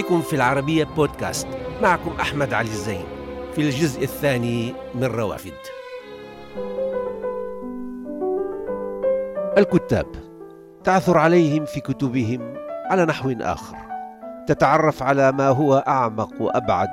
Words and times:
بكم 0.00 0.20
في 0.20 0.36
العربية 0.36 0.84
بودكاست. 0.84 1.48
معكم 1.82 2.10
أحمد 2.20 2.54
علي 2.54 2.68
الزين. 2.68 3.04
في 3.54 3.60
الجزء 3.60 4.02
الثاني 4.02 4.74
من 4.94 5.04
روافد. 5.04 5.52
الكتاب. 9.58 10.06
تعثر 10.84 11.18
عليهم 11.18 11.64
في 11.64 11.80
كتبهم 11.80 12.54
على 12.90 13.04
نحو 13.04 13.34
آخر. 13.40 13.76
تتعرف 14.46 15.02
على 15.02 15.32
ما 15.32 15.48
هو 15.48 15.84
أعمق 15.88 16.42
وأبعد. 16.42 16.88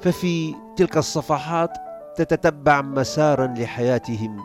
ففي 0.00 0.54
تلك 0.76 0.96
الصفحات 0.96 1.70
تتتبع 2.16 2.82
مسارا 2.82 3.46
لحياتهم 3.46 4.44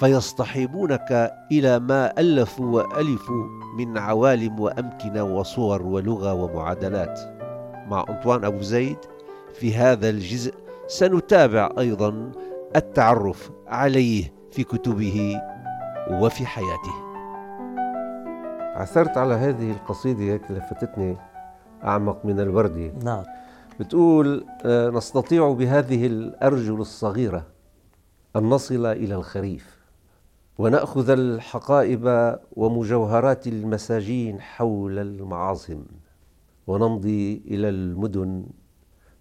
فيصطحبونك 0.00 1.32
إلى 1.52 1.78
ما 1.78 2.20
الفوا 2.20 2.82
والفوا 2.82 3.44
من 3.78 3.98
عوالم 3.98 4.60
وأمكنة 4.60 5.22
وصور 5.24 5.82
ولغة 5.82 6.34
ومعادلات. 6.34 7.20
مع 7.88 8.04
أنطوان 8.08 8.44
أبو 8.44 8.60
زيد 8.60 8.96
في 9.54 9.74
هذا 9.74 10.08
الجزء 10.08 10.54
سنتابع 10.86 11.70
أيضا 11.78 12.32
التعرف 12.76 13.50
عليه 13.66 14.32
في 14.52 14.64
كتبه 14.64 15.40
وفي 16.10 16.46
حياته. 16.46 16.94
عثرت 18.76 19.18
على 19.18 19.34
هذه 19.34 19.70
القصيدة 19.70 20.22
هيك 20.22 20.50
لفتتني 20.50 21.16
أعمق 21.84 22.24
من 22.24 22.40
الورد. 22.40 23.04
نعم. 23.04 23.24
بتقول 23.80 24.44
آه، 24.64 24.90
نستطيع 24.90 25.52
بهذه 25.52 26.06
الأرجل 26.06 26.80
الصغيرة 26.80 27.46
أن 28.36 28.42
نصل 28.42 28.86
إلى 28.86 29.14
الخريف. 29.14 29.79
ونأخذ 30.60 31.10
الحقائب 31.10 32.36
ومجوهرات 32.52 33.46
المساجين 33.46 34.40
حول 34.40 34.98
المعاصم 34.98 35.84
ونمضي 36.66 37.42
إلى 37.46 37.68
المدن 37.68 38.44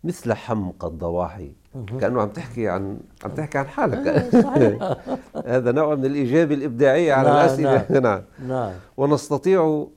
مثل 0.04 0.34
حمق 0.34 0.86
الضواحي. 0.86 1.52
كأنه 2.00 2.22
عم 2.22 2.30
تحكي 2.30 2.70
عن 2.70 3.00
عم 3.23 3.32
تحكي 3.32 3.58
عن 3.58 3.67
حالك. 3.67 4.08
إيه، 4.08 4.98
هذا 5.56 5.72
نوع 5.72 5.95
من 5.95 6.06
الاجابه 6.06 6.56
الابداعيه 6.56 7.14
على 7.14 7.30
نعم 7.30 7.38
الأسئلة. 7.38 7.86
نعم. 7.90 8.02
نعم. 8.04 8.23
نعم. 8.48 8.72
ونستطيع 8.98 9.88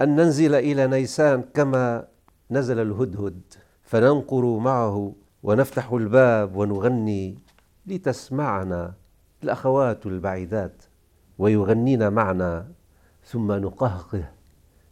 أن 0.00 0.16
ننزل 0.16 0.54
إلى 0.54 0.86
نيسان 0.86 1.42
كما 1.54 2.04
نزل 2.50 2.78
الهدهد 2.82 3.40
فننقر 3.82 4.58
معه 4.58 5.12
ونفتح 5.42 5.92
الباب 5.92 6.56
ونغني 6.56 7.38
لتسمعنا 7.86 8.94
الأخوات 9.42 10.06
البعيدات. 10.06 10.82
ويغنين 11.38 12.12
معنا 12.12 12.66
ثم 13.24 13.52
نقهقه 13.52 14.24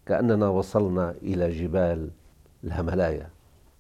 كأننا 0.06 0.48
وصلنا 0.48 1.14
إلى 1.23 1.50
جبال 1.50 2.11
الهملايا 2.64 3.28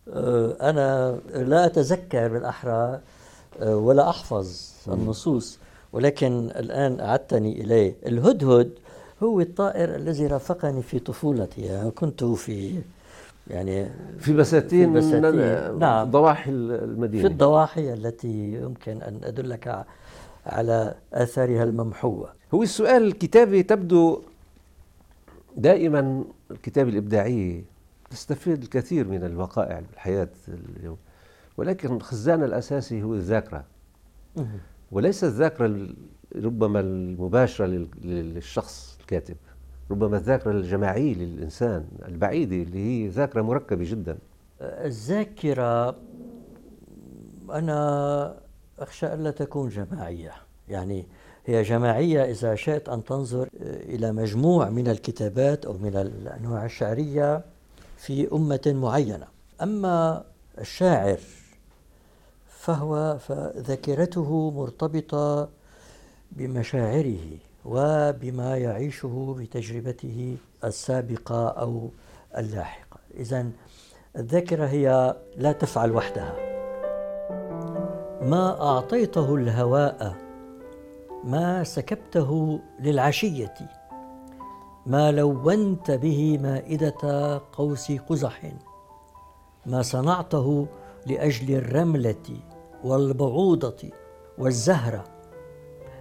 أه، 0.08 0.56
أنا 0.70 1.18
لا 1.34 1.66
أتذكر 1.66 2.28
بالأحرى 2.28 3.00
أه، 3.60 3.76
ولا 3.76 4.08
أحفظ 4.10 4.48
النصوص 4.88 5.58
ولكن 5.92 6.50
الآن 6.56 7.00
أعدتني 7.00 7.60
إليه. 7.60 7.94
الهدهد 8.06 8.70
هو 9.22 9.40
الطائر 9.40 9.94
الذي 9.94 10.26
رافقني 10.26 10.82
في 10.82 10.98
طفولتي. 10.98 11.62
يعني 11.62 11.90
كنت 11.90 12.24
في 12.24 12.80
يعني 13.50 13.90
في 14.18 14.32
بساتين, 14.32 14.92
في 14.92 14.98
بساتين. 14.98 15.78
نعم. 15.78 16.10
ضواحي 16.10 16.50
المدينة. 16.50 17.22
في 17.22 17.28
الضواحي 17.28 17.92
التي 17.92 18.54
يمكن 18.62 19.02
أن 19.02 19.20
أدلك 19.24 19.84
على 20.46 20.94
آثارها 21.12 21.62
الممحوة. 21.62 22.28
هو 22.54 22.62
السؤال 22.62 23.06
الكتابي 23.06 23.62
تبدو 23.62 24.22
دائما 25.56 26.24
الكتابة 26.50 26.90
الإبداعية 26.90 27.62
تستفيد 28.10 28.62
الكثير 28.62 29.08
من 29.08 29.24
الوقائع 29.24 29.80
بالحياة 29.80 30.28
اليوم. 30.48 30.96
ولكن 31.56 31.98
خزانها 31.98 32.46
الأساسي 32.46 33.02
هو 33.02 33.14
الذاكرة. 33.14 33.64
وليس 34.92 35.24
الذاكرة 35.24 35.88
ربما 36.36 36.80
المباشرة 36.80 37.66
للشخص 38.02 38.98
الكاتب. 39.00 39.36
ربما 39.90 40.16
الذاكرة 40.16 40.50
الجماعية 40.50 41.14
للإنسان 41.14 41.84
البعيدة 42.08 42.56
اللي 42.56 42.78
هي 42.78 43.08
ذاكرة 43.08 43.42
مركبة 43.42 43.84
جدا. 43.90 44.18
الذاكرة 44.60 45.96
أنا 47.50 48.40
أخشى 48.78 49.14
ألا 49.14 49.30
تكون 49.30 49.68
جماعية. 49.68 50.32
يعني 50.68 51.06
هي 51.46 51.62
جماعية 51.62 52.24
إذا 52.24 52.54
شئت 52.54 52.88
أن 52.88 53.04
تنظر 53.04 53.48
إلى 53.62 54.12
مجموع 54.12 54.70
من 54.70 54.88
الكتابات 54.88 55.66
أو 55.66 55.72
من 55.72 55.96
الأنواع 55.96 56.64
الشعرية 56.64 57.42
في 57.98 58.32
أمة 58.32 58.60
معينة. 58.66 59.26
أما 59.62 60.24
الشاعر 60.58 61.18
فهو 62.48 63.18
فذاكرته 63.18 64.50
مرتبطة 64.50 65.48
بمشاعره 66.32 67.38
وبما 67.64 68.56
يعيشه 68.56 69.36
بتجربته 69.38 70.36
السابقة 70.64 71.48
أو 71.48 71.88
اللاحقة. 72.36 72.96
إذا 73.16 73.46
الذاكرة 74.16 74.66
هي 74.66 75.16
لا 75.36 75.52
تفعل 75.52 75.92
وحدها. 75.92 76.34
ما 78.22 78.62
أعطيته 78.62 79.34
الهواء 79.34 80.23
ما 81.24 81.64
سكبته 81.64 82.60
للعشية 82.80 83.54
ما 84.86 85.12
لونت 85.12 85.90
به 85.90 86.38
مائدة 86.42 87.40
قوس 87.52 87.92
قزح 87.92 88.52
ما 89.66 89.82
صنعته 89.82 90.66
لأجل 91.06 91.54
الرملة 91.54 92.40
والبعوضة 92.84 93.90
والزهرة 94.38 95.04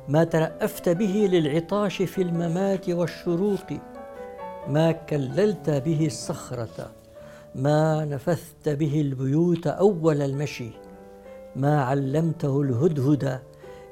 ما 0.07 0.23
ترأفت 0.23 0.89
به 0.89 1.29
للعطاش 1.31 2.01
في 2.01 2.22
الممات 2.22 2.90
والشروق 2.90 3.67
ما 4.67 4.91
كللت 4.91 5.69
به 5.69 6.05
الصخرة 6.05 6.91
ما 7.55 8.05
نفثت 8.05 8.69
به 8.69 9.01
البيوت 9.01 9.67
أول 9.67 10.22
المشي 10.22 10.72
ما 11.55 11.84
علمته 11.84 12.61
الهدهد 12.61 13.40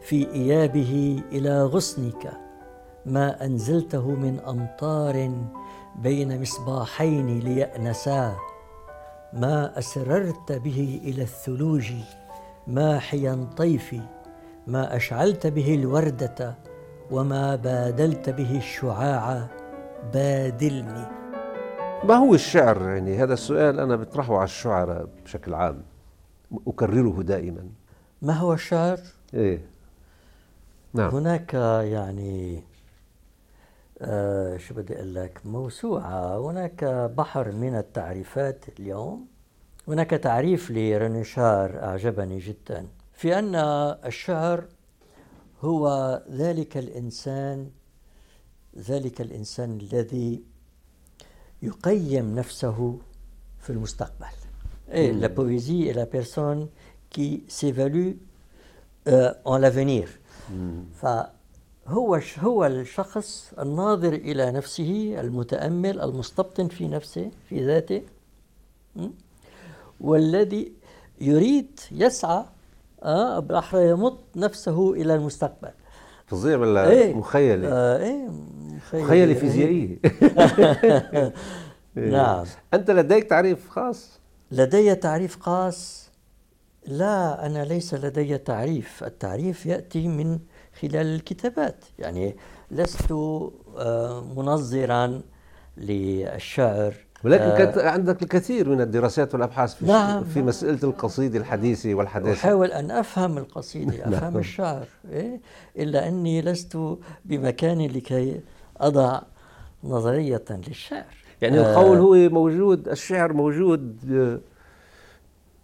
في 0.02 0.34
إيابه 0.34 1.24
إلى 1.32 1.64
غصنك 1.64 2.32
ما 3.06 3.46
أنزلته 3.46 4.10
من 4.10 4.40
أمطار 4.40 5.32
بين 5.96 6.42
مصباحين 6.42 7.40
ليأنسا 7.40 8.36
ما 9.34 9.80
أسررت 9.80 10.52
به 10.52 11.02
إلى 11.04 11.22
الثلوج 11.22 11.94
ماحيا 12.68 13.48
طيفي 13.58 14.02
ما 14.68 14.96
أشعلت 14.96 15.48
به 15.48 15.76
الوردة 15.76 16.56
وما 17.12 17.56
بادلت 17.56 18.30
به 18.30 18.58
الشعاع 18.58 19.48
بادلني. 20.14 21.06
ما 22.04 22.16
هو 22.16 22.34
الشعر 22.34 22.82
يعني؟ 22.82 23.24
هذا 23.24 23.34
السؤال 23.34 23.80
أنا 23.80 23.96
بطرحه 23.96 24.36
على 24.36 24.44
الشعراء 24.44 25.08
بشكل 25.26 25.54
عام 25.54 25.82
أكرره 26.68 27.22
دائما. 27.24 27.70
ما 28.22 28.34
هو 28.34 28.54
الشعر؟ 28.54 29.00
إيه. 29.34 29.71
نعم. 30.94 31.10
هناك 31.10 31.54
يعني 31.84 32.64
آه 34.02 34.58
شو 34.58 34.74
بدي 34.74 34.96
أقول 34.96 35.16
لك 35.16 35.42
موسوعة. 35.46 36.38
هناك 36.38 36.84
بحر 37.18 37.52
من 37.52 37.76
التعريفات 37.76 38.66
اليوم. 38.80 39.28
هناك 39.88 40.10
تعريف 40.10 40.72
لرنشار 40.72 41.84
أعجبني 41.84 42.40
جدا. 42.40 42.88
في 43.14 43.40
أن 43.40 43.56
الشعر 44.06 44.66
هو 45.62 46.22
ذلك 46.32 46.78
الإنسان 46.78 47.70
ذلك 48.78 49.22
الإنسان 49.22 49.78
الذي 49.78 50.44
يقيم 51.62 52.36
نفسه 52.36 52.98
في 53.60 53.70
المستقبل. 53.70 54.28
Et 54.94 55.14
la 55.14 55.30
poésie 55.30 55.88
est 55.88 55.94
la 55.94 56.06
personne 56.06 56.68
qui 57.10 57.46
s'évalue 57.48 58.12
euh, 59.08 59.34
en 59.46 59.58
l'avenir. 59.58 60.10
فهو 60.96 62.20
هو 62.38 62.66
الشخص 62.66 63.54
الناظر 63.60 64.14
إلى 64.14 64.52
نفسه 64.52 65.16
المتأمل 65.20 66.02
المستبطن 66.02 66.68
في 66.68 66.88
نفسه 66.88 67.32
في 67.50 67.66
ذاته 67.66 68.02
والذي 70.02 70.72
يريد 71.22 71.80
يسعى 71.92 72.46
آه 73.04 73.40
بالأحرى 73.40 73.90
يمط 73.90 74.18
نفسه 74.36 74.94
إلى 74.94 75.16
المستقبل. 75.16 75.72
فظيع 76.28 76.58
ولا 76.58 76.90
إيه. 76.90 77.14
مخيلة؟ 77.14 77.68
آه 77.68 77.98
إيه 77.98 78.28
مخيلة, 78.76 79.04
مخيلة 79.04 79.34
فيزيائية 79.34 79.98
نعم. 81.96 82.46
أنت 82.74 82.92
لديك 82.92 83.24
تعريف 83.24 83.70
خاص؟ 83.70 84.20
لدي 84.52 84.96
تعريف 84.96 85.40
خاص 85.40 86.01
لا 86.88 87.46
أنا 87.46 87.64
ليس 87.66 87.94
لدي 87.94 88.38
تعريف. 88.38 89.04
التعريف 89.04 89.66
يأتي 89.66 90.08
من 90.08 90.40
خلال 90.82 91.16
الكتابات. 91.16 91.86
يعني 92.00 92.36
لست 92.72 93.12
آه، 93.12 94.24
منظرا 94.36 95.22
للشعر. 95.78 96.94
ولكن 97.24 97.44
آه 97.44 97.58
كانت 97.58 97.78
عندك 97.78 98.24
الكثير 98.24 98.70
من 98.70 98.82
الدراسات 98.82 99.34
والأبحاث 99.34 99.74
في, 99.76 99.86
نعم 99.86 100.24
في 100.24 100.42
مسألة 100.42 100.80
القصيده 100.84 101.40
الحديثه 101.40 101.94
والحداثة. 101.94 102.34
أحاول 102.34 102.72
أن 102.72 102.92
أفهم 102.92 103.38
القصيده 103.38 103.94
أفهم 104.08 104.32
نعم. 104.32 104.38
الشعر 104.38 104.88
إيه؟ 105.12 105.42
إلا 105.78 106.08
أني 106.08 106.42
لست 106.42 106.78
بمكان 107.26 107.82
لكي 107.82 108.42
أضع 108.78 109.22
نظرية 109.84 110.46
للشعر. 110.68 111.16
يعني 111.42 111.60
آه 111.60 111.62
القول 111.62 111.98
هو 111.98 112.30
موجود 112.30 112.88
الشعر 112.88 113.34
موجود 113.34 113.98
آه، 114.12 114.51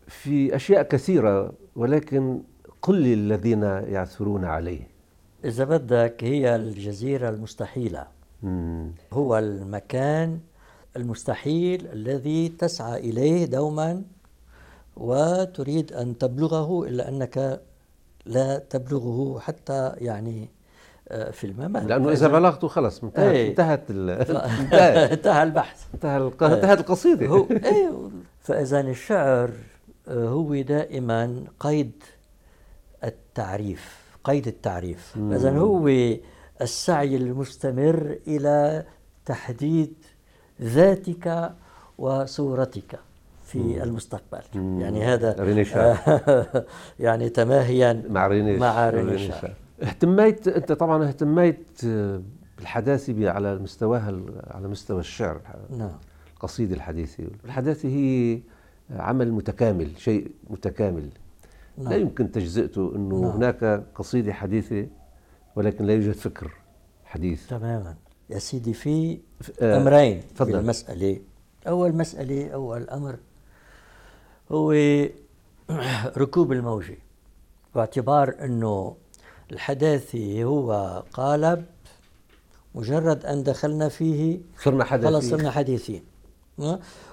في 0.07 0.55
أشياء 0.55 0.83
كثيرة 0.83 1.53
ولكن 1.75 2.41
قل 2.81 3.13
الذين 3.13 3.63
يعثرون 3.63 4.45
عليه. 4.45 4.87
إذا 5.45 5.63
بدك 5.63 6.23
هي 6.23 6.55
الجزيرة 6.55 7.29
المستحيلة. 7.29 8.07
مم. 8.43 8.91
هو 9.13 9.37
المكان 9.37 10.39
المستحيل 10.95 11.87
الذي 11.93 12.49
تسعى 12.49 12.99
إليه 12.99 13.45
دوما 13.45 14.03
وتريد 14.97 15.93
أن 15.93 16.17
تبلغه 16.17 16.87
إلا 16.87 17.09
أنك 17.09 17.61
لا 18.25 18.57
تبلغه 18.57 19.39
حتى 19.39 19.93
يعني 19.97 20.49
آه، 21.09 21.31
في 21.31 21.47
الممات 21.47 21.83
لأنه 21.83 22.11
إذا 22.11 22.27
بلغته 22.27 22.67
خلص 22.67 23.03
انتهت 23.03 23.25
إيه. 23.25 23.49
انتهت 23.49 23.91
انتهى 25.11 25.43
البحث. 25.43 25.85
انتهى 25.93 26.17
انتهت 26.41 26.79
القصيدة. 26.79 27.27
هو 27.27 27.45
إيه. 27.51 27.91
فإذا 28.39 28.79
الشعر 28.79 29.51
هو 30.07 30.61
دائما 30.61 31.43
قيد 31.59 32.03
التعريف 33.03 34.07
قيد 34.23 34.47
التعريف. 34.47 35.17
اذا 35.17 35.57
هو 35.57 35.87
السعي 36.61 37.15
المستمر 37.15 38.17
إلى 38.27 38.85
تحديد 39.25 39.93
ذاتك 40.61 41.51
وصورتك 41.97 42.99
في 43.45 43.59
مم. 43.59 43.81
المستقبل. 43.83 44.41
مم. 44.55 44.81
يعني 44.81 45.03
هذا 45.05 45.31
يعني 46.99 47.29
تماهيا 47.29 48.03
مع 48.09 48.27
رينيش 48.27 48.59
مع 48.59 48.89
رينيش 48.89 49.31
اهتميت 49.83 50.47
أنت 50.47 50.71
طبعا 50.71 51.07
اهتميت 51.07 51.85
بالحداثه 52.57 53.29
على 53.29 53.55
مستواها 53.55 54.21
على 54.47 54.67
مستوى 54.67 54.99
الشعر 54.99 55.41
نعم. 55.69 55.91
القصيده 56.33 56.75
الحديثه 56.75 57.23
الحداثه 57.45 57.89
هي 57.89 58.39
عمل 58.89 59.31
متكامل 59.31 59.91
شيء 59.97 60.31
متكامل. 60.49 61.09
نعم. 61.77 61.89
لا 61.89 61.95
يمكن 61.95 62.31
تجزئته 62.31 62.95
إنه 62.95 63.21
نعم. 63.21 63.31
هناك 63.31 63.83
قصيدة 63.95 64.33
حديثة 64.33 64.87
ولكن 65.55 65.85
لا 65.85 65.93
يوجد 65.93 66.11
فكر 66.11 66.51
حديث. 67.05 67.47
تماما. 67.47 67.95
يا 68.29 68.39
سيدي 68.39 68.73
في 68.73 69.19
آه 69.61 69.81
أمرين 69.81 70.21
في 70.35 70.43
المسألة. 70.43 71.19
أول 71.67 71.95
مسألة 71.95 72.49
أول 72.49 72.89
أمر 72.89 73.15
هو 74.51 74.73
ركوب 76.23 76.51
الموجة 76.51 76.97
باعتبار 77.75 78.35
إنه 78.41 78.95
الحداثي 79.51 80.43
هو 80.43 81.03
قالب 81.13 81.65
مجرد 82.75 83.25
أن 83.25 83.43
دخلنا 83.43 83.89
فيه 83.89 84.39
صرنا 84.57 84.83
حداثيين. 84.83 85.13
خلص 85.13 85.29
صرنا 85.29 85.51
حديثين 85.51 86.03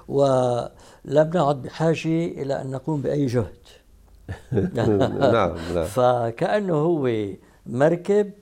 ولم 0.09 1.31
نعد 1.35 1.63
بحاجة 1.63 2.27
إلى 2.27 2.61
أن 2.61 2.71
نقوم 2.71 3.01
بأي 3.01 3.27
جهد. 3.27 3.57
نعم 4.75 4.99
نعم. 5.19 5.85
فكأنه 5.85 6.75
هو 6.75 7.27
مركب 7.67 8.33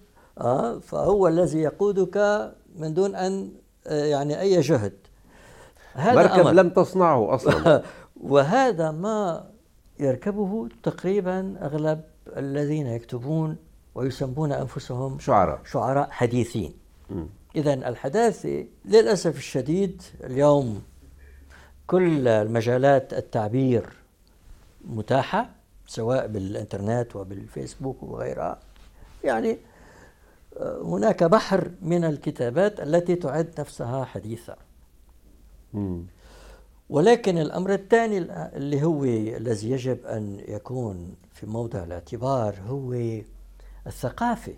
فهو 0.80 1.28
الذي 1.28 1.58
يقودك 1.58 2.50
من 2.76 2.94
دون 2.94 3.14
أن 3.14 3.50
آه، 3.86 4.04
يعني 4.04 4.40
أي 4.40 4.60
جهد. 4.60 4.92
هذا 5.94 6.14
مركب 6.14 6.40
أمر. 6.40 6.52
لم 6.52 6.70
تصنعه 6.70 7.34
أصلا. 7.34 7.82
وهذا 8.32 8.90
ما 8.90 9.44
يركبه 10.00 10.68
تقريبا 10.82 11.54
أغلب 11.62 12.00
الذين 12.36 12.86
يكتبون 12.86 13.56
ويسمون 13.94 14.52
أنفسهم 14.52 15.18
شعراء. 15.18 15.60
شعراء 15.64 16.08
حديثين. 16.10 16.74
اذا 17.56 17.74
الحداثة 17.74 18.66
للأسف 18.84 19.36
الشديد 19.36 20.02
اليوم 20.24 20.82
كل 21.86 22.28
المجالات 22.28 23.14
التعبير 23.14 23.92
متاحة 24.84 25.50
سواء 25.86 26.26
بالإنترنت 26.26 27.16
وبالفيسبوك 27.16 28.02
وغيرها. 28.02 28.58
يعني 29.24 29.58
آه، 30.56 30.82
هناك 30.82 31.24
بحر 31.24 31.70
من 31.82 32.04
الكتابات 32.04 32.80
التي 32.80 33.14
تعد 33.16 33.60
نفسها 33.60 34.04
حديثة. 34.04 34.56
ولكن 36.90 37.38
الأمر 37.38 37.72
الثاني 37.72 38.18
اللي 38.56 38.82
هو 38.82 39.04
الذي 39.04 39.70
يجب 39.70 40.06
أن 40.06 40.40
يكون 40.48 41.14
في 41.32 41.46
موضع 41.46 41.84
الاعتبار 41.84 42.54
هو 42.68 43.20
الثقافة. 43.86 44.54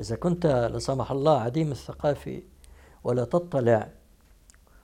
إذا 0.00 0.16
كنت 0.16 0.46
لا 0.46 0.78
سمح 0.78 1.10
الله 1.10 1.40
عديم 1.40 1.70
الثقافة 1.70 2.42
ولا 3.04 3.24
تطلع 3.24 3.88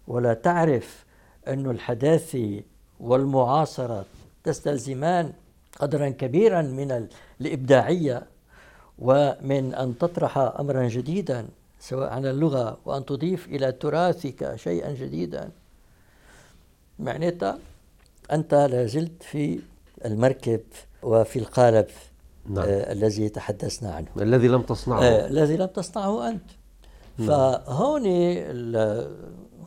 ولا 0.08 0.34
تعرف 0.34 1.04
أن 1.48 1.70
الحداثة 1.70 2.62
والمعاصرة 3.00 4.04
تستلزمان 4.44 5.32
قدرا 5.78 6.08
كبيرا 6.08 6.62
من 6.62 7.08
الإبداعية 7.40 8.22
ومن 8.98 9.74
أن 9.74 9.98
تطرح 9.98 10.38
أمرا 10.38 10.88
جديدا 10.88 11.48
سواء 11.80 12.08
عن 12.08 12.26
اللغة 12.26 12.78
وأن 12.84 13.06
تضيف 13.06 13.46
إلى 13.46 13.72
تراثك 13.72 14.56
شيئا 14.56 14.92
جديدا 14.92 15.50
معناتها 16.98 17.58
أنت 18.32 18.54
لازلت 18.54 19.22
في 19.22 19.60
المركب 20.04 20.60
وفي 21.02 21.38
القالب 21.38 21.86
نعم. 22.46 22.64
آه 22.64 22.92
الذي 22.92 23.28
تحدثنا 23.28 23.92
عنه 23.92 24.08
الذي 24.16 24.48
لم 24.48 24.62
تصنعه 24.62 25.02
آه 25.02 25.26
الذي 25.26 25.56
لم 25.56 25.66
تصنعه 25.66 26.28
أنت. 26.28 26.50
فهون 27.18 28.06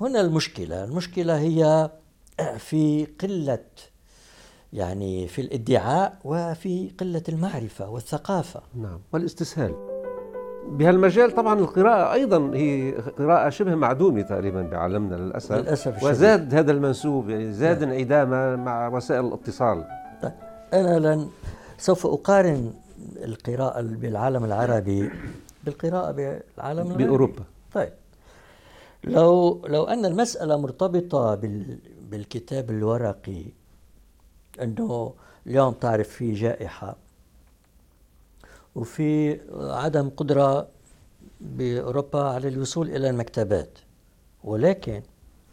هنا 0.02 0.22
المشكلة. 0.22 0.84
المشكلة 0.84 1.38
هي 1.40 1.90
في 2.58 3.08
قلة 3.22 3.66
يعني 4.74 5.28
في 5.28 5.42
الادعاء 5.42 6.20
وفي 6.24 6.92
قلة 7.00 7.24
المعرفة 7.30 7.90
والثقافة. 7.90 8.62
نعم 8.76 9.00
والاستسهال. 9.14 9.76
بهالمجال 10.68 11.36
طبعا 11.36 11.60
القراءة 11.60 12.14
أيضا 12.14 12.52
هي 12.56 12.92
قراءة 13.18 13.50
شبه 13.50 13.76
معدومة 13.76 14.22
تقريبا 14.22 14.62
بعالمنا 14.62 15.16
للأسف. 15.16 15.52
للأسف 15.52 16.04
وزاد 16.04 16.40
الشديد. 16.40 16.60
هذا 16.60 16.72
المنسوب 16.72 17.30
يعني 17.30 17.54
زاد 17.54 17.84
نعم. 17.84 17.94
انعدامه 17.94 18.56
مع 18.56 18.88
وسائل 18.88 19.26
الاتصال. 19.26 19.86
طيب 20.22 20.32
أنا 20.74 21.00
لن 21.00 21.30
سوف 21.78 22.06
أقارن 22.06 22.74
القراءة 23.24 23.82
بالعالم 23.82 24.46
العربي 24.46 25.10
بالقراءة 25.64 26.12
بالعالم 26.12 26.94
بأوروبا. 26.94 27.44
طيب. 27.74 27.94
لو 29.04 29.62
لو 29.68 29.84
أن 29.84 30.06
المسألة 30.06 30.58
مرتبطة 30.58 31.36
بالكتاب 32.10 32.70
الورقي 32.70 33.44
أنه 34.62 35.14
اليوم 35.48 35.74
تعرف 35.74 36.10
في 36.10 36.34
جائحة 36.34 36.96
وفي 38.76 39.40
عدم 39.54 40.10
قدرة 40.10 40.68
بأوروبا 41.42 42.24
على 42.24 42.48
الوصول 42.48 42.90
إلى 42.90 43.10
المكتبات 43.10 43.70
ولكن 44.44 45.02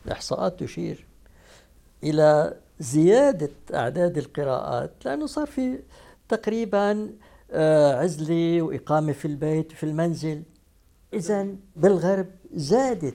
الاحصاءات 0.06 0.60
تشير 0.60 1.06
إلى 2.04 2.56
زيادة 2.80 3.50
أعداد 3.74 4.18
القراءات 4.18 4.90
لأنه 5.04 5.26
صار 5.26 5.46
في 5.46 5.78
تقريبا 6.28 7.10
آه، 7.50 8.02
عزله 8.02 8.62
وإقامة 8.62 9.12
في 9.12 9.24
البيت 9.24 9.72
في 9.72 9.84
المنزل. 9.84 10.42
اذا 11.14 11.46
بالغرب 11.76 12.26
زادت 12.54 13.14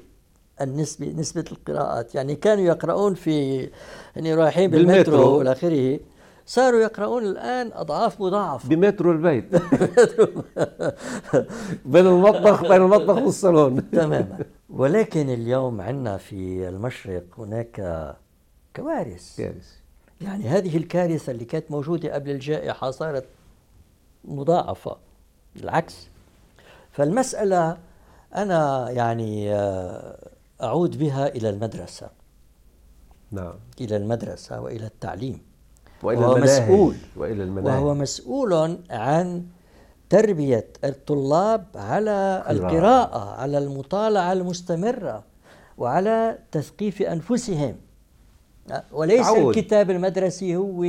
النسبة 0.61 1.07
نسبة 1.07 1.45
القراءات. 1.51 2.15
يعني 2.15 2.35
كانوا 2.35 2.63
يقرؤون 2.63 3.13
في 3.13 3.69
يعني 4.15 4.33
رايحين 4.33 4.71
بالمترو 4.71 5.37
والى 5.37 5.51
آخره. 5.51 5.99
صاروا 6.45 6.79
يقرؤون 6.79 7.23
الآن 7.23 7.71
أضعاف 7.73 8.21
مضاعفة. 8.21 8.69
بمترو 8.69 9.11
البيت. 9.11 9.45
بين 11.85 12.07
المطبخ 12.07 12.61
بين 12.61 12.81
المطبخ 12.81 13.17
والصالون. 13.17 13.81
تماما. 13.91 14.39
ولكن 14.69 15.29
اليوم 15.29 15.81
عندنا 15.81 16.17
في 16.17 16.69
المشرق 16.69 17.23
هناك 17.37 17.75
كوارث. 18.75 19.37
كارث 19.37 19.71
يعني 20.21 20.49
هذه 20.49 20.77
الكارثة 20.77 21.31
اللي 21.31 21.45
كانت 21.45 21.71
موجودة 21.71 22.13
قبل 22.13 22.31
الجائحة 22.31 22.91
صارت 22.91 23.25
مضاعفة. 24.25 24.97
العكس. 25.55 26.07
فالمسألة 26.91 27.77
أنا 28.35 28.89
يعني 28.89 29.53
آه، 29.55 30.17
أعود 30.63 30.99
بها 30.99 31.27
إلى 31.27 31.49
المدرسة. 31.49 32.09
نعم. 33.31 33.53
إلى 33.81 33.97
المدرسة 33.97 34.61
وإلى 34.61 34.85
التعليم. 34.85 35.41
وإلى 36.03 36.19
وهو 36.19 36.37
مسؤول. 36.37 36.95
وإلى 37.15 37.43
المناهج. 37.43 37.83
وهو 37.83 37.93
مسؤول 37.93 38.79
عن 38.89 39.45
تربية 40.09 40.67
الطلاب 40.83 41.65
على 41.75 42.43
قراءة. 42.45 42.51
القراءة 42.51 43.41
على 43.41 43.57
المطالعة 43.57 44.33
المستمرة 44.33 45.23
وعلى 45.77 46.39
تثقيف 46.51 47.01
أنفسهم. 47.01 47.75
وليس 48.91 49.25
عود. 49.25 49.57
الكتاب 49.57 49.91
المدرسي 49.91 50.55
هو 50.55 50.83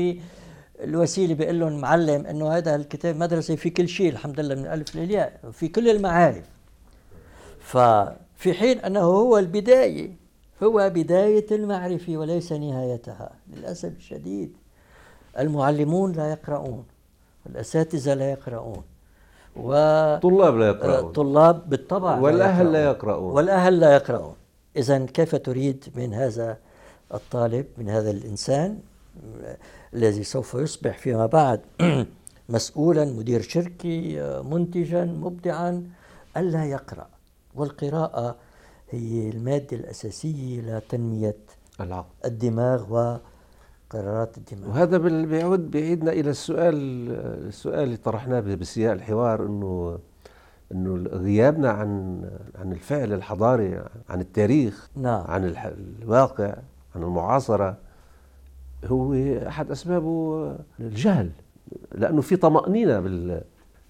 الوسيلة 0.84 1.34
بيقول 1.34 1.60
لهم 1.60 1.80
معلم 1.80 2.26
إنه 2.26 2.48
هذا 2.56 2.76
الكتاب 2.76 3.16
مدرسي 3.16 3.56
في 3.56 3.70
كل 3.70 3.88
شيء 3.88 4.10
الحمد 4.10 4.40
لله 4.40 4.54
من 4.54 4.60
الالف 4.60 4.96
للياء 4.96 5.40
في 5.52 5.68
كل 5.68 5.88
المعارف. 5.88 6.44
ففي 7.60 8.52
حين 8.52 8.78
أنه 8.78 9.00
هو 9.00 9.38
البداية 9.38 10.10
هو 10.62 10.90
بداية 10.94 11.46
المعرفة 11.50 12.16
وليس 12.16 12.52
نهايتها. 12.52 13.30
للأسف 13.52 13.92
الشديد 13.96 14.56
المعلمون 15.38 16.12
لا 16.12 16.30
يقرؤون 16.30 16.84
والأساتذة 17.46 18.14
لا 18.14 18.30
يقرؤون. 18.30 18.82
وطلاب 19.56 20.56
لا 20.56 20.68
يقرؤون. 20.68 21.12
طلاب 21.12 21.68
بالطبع 21.70 22.18
والأهل 22.18 22.72
لا 22.72 22.84
يقرؤون. 22.84 23.32
والأهل 23.32 23.80
لا 23.80 23.94
يقرؤون. 23.94 24.34
اذا 24.76 25.06
كيف 25.06 25.34
تريد 25.34 25.84
من 25.94 26.14
هذا 26.14 26.58
الطالب 27.14 27.66
من 27.78 27.88
هذا 27.88 28.10
الإنسان 28.10 28.78
الذي 29.94 30.24
سوف 30.24 30.54
يصبح 30.54 30.98
فيما 30.98 31.26
بعد 31.26 31.60
مسؤولا 32.48 33.04
مدير 33.04 33.40
شركة 33.40 34.16
منتجا 34.42 35.04
مبدعا. 35.04 35.86
ألا 36.36 36.64
يقرأ. 36.64 37.06
والقراءة 37.54 38.36
هي 38.90 39.30
المادة 39.30 39.76
الأساسية 39.76 40.60
لتنمية 40.60 41.36
العقل. 41.80 42.08
الدماغ 42.24 42.82
وقرارات 42.92 44.38
الدماغ. 44.38 44.70
وهذا 44.70 44.98
بيعود 44.98 45.70
بيعيدنا 45.70 46.12
إلى 46.12 46.30
السؤال 46.30 46.74
السؤال 47.48 47.82
اللي 47.82 47.96
طرحناه 47.96 48.40
بسياق 48.40 48.92
الحوار 48.92 49.46
إنه 49.46 49.98
إنه 50.72 51.10
غيابنا 51.10 51.70
عن 51.70 52.22
عن 52.54 52.72
الفعل 52.72 53.12
الحضاري 53.12 53.84
عن 54.08 54.20
التاريخ 54.20 54.88
نعم. 54.96 55.24
عن 55.28 55.54
الواقع 56.02 56.54
عن 56.96 57.02
المعاصرة. 57.02 57.76
هو 58.84 59.14
أحد 59.48 59.70
اسبابه 59.70 60.56
الجهل 60.80 61.30
لأنه 61.92 62.20
في 62.20 62.36
طمأنينة 62.36 63.00
بال 63.00 63.42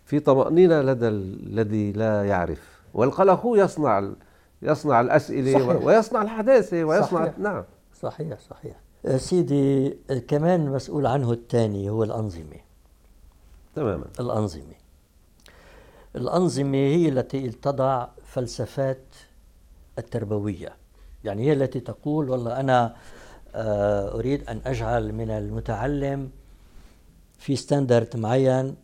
في 0.04 0.20
طمأنينة 0.20 0.82
لدى 0.82 1.08
الذي 1.08 1.92
لا 1.92 2.25
يعرف. 2.25 2.82
والقلق 2.94 3.40
هو 3.40 3.56
يصنع 3.56 4.12
يصنع 4.62 5.00
الأسئلة 5.00 5.52
صحيح. 5.52 5.84
ويصنع 5.84 6.22
الحداثه 6.22 6.84
ويصنع 6.84 7.25
صحيح. 7.25 7.38
نعم. 7.38 7.64
صحيح 8.00 8.38
صحيح. 8.38 8.80
سيدي 9.16 9.90
كمان 10.28 10.70
مسؤول 10.70 11.06
عنه 11.06 11.32
الثاني 11.32 11.90
هو 11.90 12.04
الأنظمة. 12.04 12.61
تماما. 13.75 14.04
الأنظمة. 14.20 14.75
الأنظمة 16.16 16.78
هي 16.78 17.08
التي 17.08 17.50
تضع 17.50 18.08
فلسفات 18.25 19.04
التربوية. 19.99 20.76
يعني 21.25 21.42
هي 21.42 21.52
التي 21.52 21.80
تقول 21.80 22.30
والله 22.30 22.61
أنا 22.61 22.94
أريد 23.54 24.49
أن 24.49 24.61
أجعل 24.66 25.12
من 25.12 25.30
المتعلم 25.30 26.30
في 27.38 27.56
ستاندرد 27.56 28.16
معين 28.16 28.76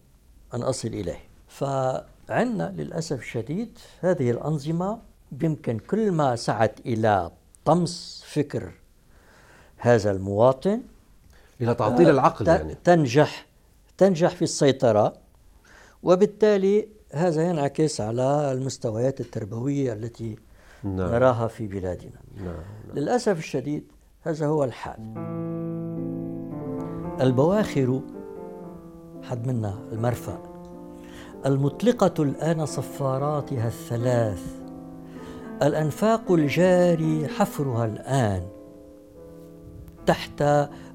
أن 0.55 0.63
أصل 0.63 0.89
إليه 0.89 1.21
فعندنا 1.49 2.75
للأسف 2.77 3.19
الشديد 3.19 3.79
هذه 4.01 4.31
الأنظمة 4.31 4.99
يمكن 5.43 5.79
كل 5.79 6.13
ما 6.13 6.37
سعت 6.37 6.81
إلى 6.87 7.31
طمس 7.65 8.25
فكر 8.27 8.73
هذا 9.77 10.11
المواطن 10.11 10.81
إلى 11.61 11.75
تعطيل 11.75 12.07
آه، 12.07 12.11
العقل 12.11 12.47
يعني 12.47 12.75
تنجح 12.85 13.47
تنجح 13.99 14.35
في 14.35 14.43
السيطرة 14.43 15.13
وبالتالي 16.03 16.89
هذا 17.13 17.43
ينعكس 17.43 18.01
على 18.01 18.53
المستويات 18.53 19.21
التربوية 19.21 19.93
التي 19.93 20.37
نعم. 20.85 20.97
نراها 20.97 21.49
في 21.49 21.67
بلادنا 21.67 22.21
نعم. 22.37 22.63
للأسف 22.95 23.39
الشديد 23.39 23.93
هذا 24.29 24.47
هو 24.47 24.65
الحال. 24.65 25.15
البواخر 27.21 28.01
حد 29.23 29.47
منا 29.47 29.79
المرفأ. 29.93 30.39
المطلقة 31.47 32.23
الآن 32.23 32.67
صفاراتها 32.67 33.67
الثلاث. 33.67 34.43
الأنفاق 35.63 36.33
الجاري 36.33 37.29
حفرها 37.29 37.85
الآن. 37.85 38.43
تحت 40.07 40.43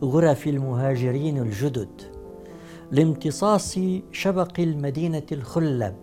غرف 0.04 0.48
المهاجرين 0.48 1.38
الجدد. 1.38 2.02
لامتصاص 2.92 3.80
شبق 4.12 4.60
المدينة 4.60 5.28
الخلب. 5.32 5.96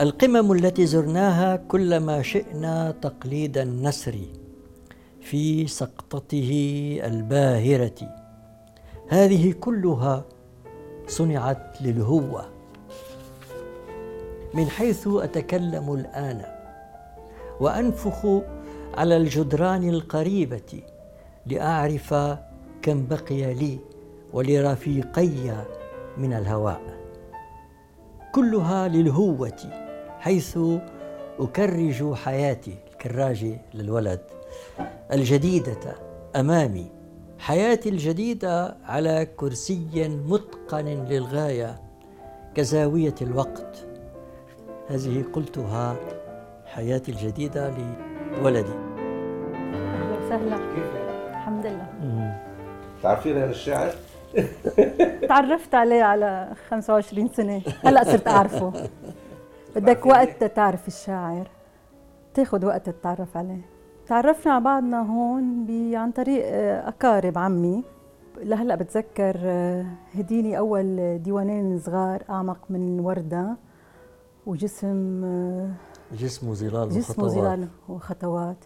القمم 0.00 0.52
التي 0.52 0.86
زرناها 0.86 1.56
كلما 1.56 2.22
شئنا 2.22 2.90
تقليد 2.90 3.58
النسر. 3.58 4.18
في 5.20 5.66
سقطته 5.66 6.50
الباهرة. 7.04 8.16
هذه 9.08 9.52
كلها 9.52 10.24
صنعت 11.06 11.82
للهوة. 11.82 12.48
من 14.54 14.66
حيث 14.66 15.08
أتكلم 15.12 15.94
الآن 15.94 16.44
وأنفخ 17.60 18.26
على 18.94 19.16
الجدران 19.16 19.88
القريبة 19.88 20.82
لأعرف 21.46 22.14
كم 22.82 23.06
بقي 23.06 23.54
لي 23.54 23.78
ولرفيقي 24.32 25.64
من 26.18 26.32
الهواء. 26.32 26.80
كلها 28.34 28.88
للهوة 28.88 29.70
حيث 30.18 30.58
أكرج 31.38 32.14
حياتي 32.14 32.74
الكراجه 32.92 33.60
للولد. 33.74 34.37
الجديدة 35.12 35.94
أمامي 36.36 36.98
حياتي 37.38 37.88
الجديدة 37.88 38.76
على 38.84 39.28
كرسي 39.36 40.08
متقن 40.26 40.86
للغاية 40.86 41.80
كزاوية 42.54 43.14
الوقت. 43.22 43.86
هذه 44.88 45.24
قلتها 45.32 45.96
حياتي 46.66 47.12
الجديدة 47.12 47.74
لولدي. 48.32 48.72
أهلا 48.72 50.26
وسهلا 50.26 50.56
الحمد 51.30 51.66
لله. 51.66 52.36
تعرفين 53.02 53.36
هذا 53.36 53.50
الشاعر؟ 53.50 53.94
تعرفت 55.28 55.74
عليه 55.74 56.02
على 56.02 56.48
25 56.70 57.28
سنة. 57.28 57.62
هلأ 57.84 58.04
صرت 58.04 58.28
أعرفه. 58.28 58.72
بدك 59.76 60.06
وقت 60.06 60.44
تعرف 60.44 60.88
الشاعر. 60.88 61.48
تاخذ 62.34 62.66
وقت 62.66 62.90
تتعرف 62.90 63.36
عليه. 63.36 63.77
تعرفنا 64.08 64.52
على 64.52 64.64
بعضنا 64.64 65.00
هون 65.00 65.66
عن 65.94 66.12
طريق 66.12 66.42
آه، 66.44 66.88
أقارب 66.88 67.38
عمي. 67.38 67.84
لهلأ 68.42 68.74
بتذكر 68.74 69.36
آه، 69.38 69.86
هديني 70.14 70.58
أول 70.58 71.18
ديوانين 71.22 71.78
صغار 71.78 72.22
أعمق 72.30 72.58
من 72.70 73.00
وردة 73.00 73.56
وجسم 74.46 75.24
آه، 75.24 75.70
جسم 76.12 76.48
وظلال 76.48 76.88
جسم 76.88 77.22
وظلال 77.22 77.68
وخطوات. 77.88 78.64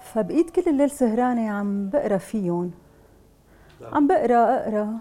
فبقيت 0.00 0.50
كل 0.50 0.70
الليل 0.70 0.90
سهرانة 0.90 1.50
عم 1.50 1.90
بقرأ 1.90 2.16
فيهم. 2.16 2.70
عم 3.92 4.06
بقرأ 4.06 4.56
أقرأ 4.58 4.98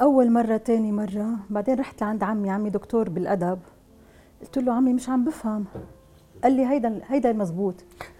أول 0.00 0.30
مرة 0.32 0.56
تاني 0.56 0.92
مرة. 0.92 1.28
بعدين 1.50 1.78
رحت 1.78 2.00
لعند 2.00 2.22
عمي 2.22 2.50
عمي 2.50 2.70
دكتور 2.70 3.10
بالأدب. 3.10 3.58
قلت 4.40 4.58
له 4.58 4.72
عمي 4.72 4.92
مش 4.92 5.08
عم 5.08 5.24
بفهم. 5.24 5.64
قال 6.44 6.52
لي 6.52 6.66
هيدا 6.66 7.00
هيدا 7.06 7.30
المزبوط. 7.30 7.74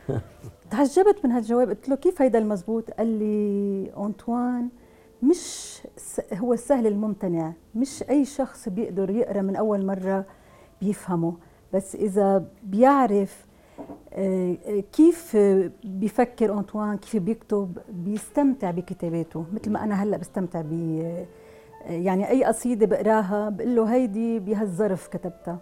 تعجبت 0.70 1.24
من 1.24 1.32
هالجواب. 1.32 1.68
قلت 1.68 1.88
له 1.88 1.96
كيف 1.96 2.22
هيدا 2.22 2.38
المزبوط؟ 2.38 2.90
قال 2.90 3.06
لي 3.06 3.90
أنطوان 3.96 4.68
مش 5.22 5.74
هو 6.32 6.52
السهل 6.52 6.86
الممتنع. 6.86 7.52
مش 7.74 8.04
أي 8.10 8.24
شخص 8.24 8.68
بيقدر 8.68 9.10
يقرأ 9.10 9.42
من 9.42 9.56
أول 9.56 9.86
مرة 9.86 10.24
بيفهمه. 10.82 11.34
بس 11.74 11.94
إذا 11.94 12.44
بيعرف 12.62 13.46
آه، 14.12 14.56
كيف 14.92 15.36
بيفكر 15.84 16.52
أنطوان 16.52 16.96
كيف 16.96 17.16
بيكتب 17.16 17.78
بيستمتع 17.88 18.70
بكتاباته. 18.70 19.44
مثل 19.52 19.70
ما 19.70 19.84
أنا 19.84 20.02
هلأ 20.02 20.16
بستمتع 20.16 20.60
ب 20.60 20.72
يعني 21.86 22.30
أي 22.30 22.44
قصيدة 22.44 22.86
بقراها 22.86 23.48
بقول 23.48 23.76
له 23.76 23.84
هيدي 23.94 24.38
بهالظرف 24.38 25.08
كتبتها. 25.08 25.58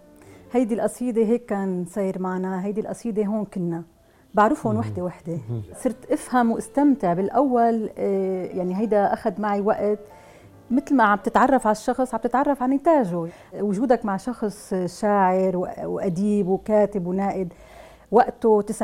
هيدي 0.51 0.73
القصيدة 0.75 1.21
هيك 1.21 1.45
كان 1.45 1.85
صاير 1.89 2.19
معنا 2.21 2.65
هيدي 2.65 2.81
القصيدة 2.81 3.25
هون 3.25 3.45
كنا. 3.45 3.83
بعرفهم 4.33 4.77
وحدة 4.77 5.03
وحدة. 5.03 5.37
صرت 5.75 6.11
أفهم 6.11 6.51
واستمتع 6.51 7.13
بالأول 7.13 7.89
آه، 7.97 8.45
يعني 8.45 8.75
هيدا 8.77 9.13
أخذ 9.13 9.41
معي 9.41 9.61
وقت. 9.61 9.99
مثل 10.71 10.95
ما 10.95 11.03
عم 11.03 11.17
تتعرف 11.17 11.67
على 11.67 11.71
الشخص 11.75 12.13
عم 12.13 12.19
تتعرف 12.19 12.63
على 12.63 12.75
نتاجه. 12.75 13.27
وجودك 13.59 14.05
مع 14.05 14.17
شخص 14.17 14.73
شاعر 14.85 15.57
وأديب 15.83 16.47
وكاتب 16.47 17.07
ونائد 17.07 17.53
وقته 18.11 18.61
90% 18.61 18.83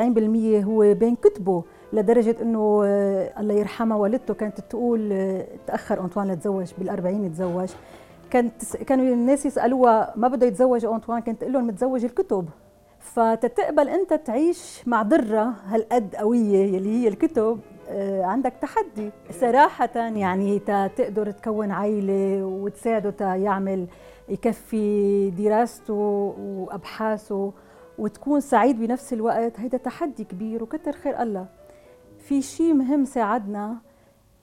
هو 0.64 0.94
بين 0.94 1.16
كتبه 1.16 1.64
لدرجة 1.94 2.36
أنه 2.42 2.82
آه، 2.86 3.40
الله 3.40 3.54
يرحمها 3.54 3.98
والدته 3.98 4.34
كانت 4.34 4.60
تقول 4.60 5.10
آه، 5.14 5.46
تأخر 5.68 6.02
أنطوان 6.02 6.32
لتزوج 6.32 6.72
بالأربعين 6.78 7.32
تزوج 7.34 7.70
كانت 8.34 8.78
كانوا 8.78 9.06
الناس 9.06 9.46
يسألوها 9.46 10.14
ما 10.16 10.28
بده 10.28 10.48
يتزوج 10.48 10.86
أنطوان؟ 10.86 11.20
كانت 11.20 11.42
تقول 11.42 11.54
لهم 11.54 11.68
متزوج 11.68 12.06
الكتب. 12.06 12.50
فتتقبل 13.00 13.90
أنت 13.90 14.14
تعيش 14.14 14.88
مع 14.88 15.02
ضرة 15.02 15.54
هالقد 15.66 16.16
قوية 16.16 16.76
يلي 16.76 16.90
هي 17.04 17.08
الكتب 17.08 17.60
آه، 17.90 18.24
عندك 18.24 18.54
تحدي. 18.62 19.10
صراحة 19.32 19.90
يعني 19.96 20.60
تقدر 20.96 21.32
تكون 21.32 21.72
عائلة 21.72 22.46
وتساعده 22.46 23.36
يعمل 23.36 23.88
يكفي 24.30 25.30
دراسته 25.30 25.94
وأبحاثه 26.40 27.52
وتكون 27.98 28.40
سعيد 28.40 28.80
بنفس 28.80 29.14
الوقت 29.14 29.60
هيدا 29.60 29.78
تحدي 29.78 30.24
كبير 30.24 30.64
وكتر 30.64 30.92
خير 30.92 31.22
الله. 31.22 31.46
في 32.20 32.42
شيء 32.42 32.74
مهم 32.74 33.06
ساعدنا 33.06 33.76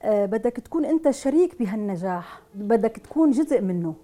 بدك 0.05 0.57
تكون 0.57 0.85
انت 0.85 1.11
شريك 1.11 1.59
بهالنجاح 1.59 2.41
بدك 2.55 2.97
تكون 2.97 3.31
جزء 3.31 3.61
منه. 3.61 3.95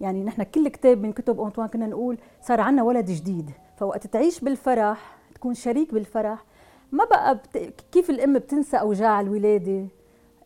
يعني 0.00 0.24
نحن 0.24 0.42
كل 0.42 0.68
كتاب 0.68 1.02
من 1.02 1.12
كتب 1.12 1.40
أنطوان 1.40 1.68
كنا 1.68 1.86
نقول 1.86 2.18
صار 2.42 2.60
عنا 2.60 2.82
ولد 2.82 3.10
جديد. 3.10 3.50
فوقت 3.76 4.06
تعيش 4.06 4.40
بالفرح 4.40 5.16
تكون 5.34 5.54
شريك 5.54 5.94
بالفرح 5.94 6.44
ما 6.92 7.04
بقى 7.04 7.34
بت... 7.34 7.74
كيف 7.92 8.10
الأم 8.10 8.38
بتنسى 8.38 8.76
أوجاع 8.76 9.20
الولادة؟ 9.20 9.86